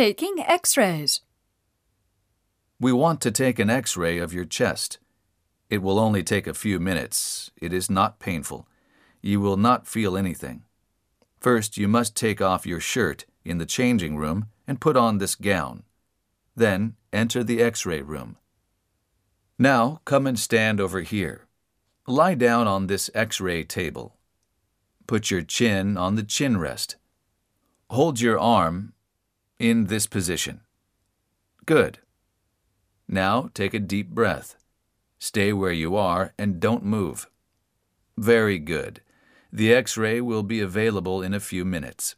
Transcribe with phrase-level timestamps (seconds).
[0.00, 1.20] Taking x rays.
[2.80, 4.98] We want to take an x ray of your chest.
[5.68, 7.50] It will only take a few minutes.
[7.60, 8.66] It is not painful.
[9.20, 10.62] You will not feel anything.
[11.38, 15.34] First, you must take off your shirt in the changing room and put on this
[15.34, 15.82] gown.
[16.56, 18.38] Then, enter the x ray room.
[19.58, 21.46] Now, come and stand over here.
[22.06, 24.16] Lie down on this x ray table.
[25.06, 26.96] Put your chin on the chin rest.
[27.90, 28.94] Hold your arm
[29.60, 30.62] in this position.
[31.66, 31.98] Good.
[33.06, 34.56] Now take a deep breath.
[35.18, 37.28] Stay where you are and don't move.
[38.16, 39.02] Very good.
[39.52, 42.16] The x ray will be available in a few minutes.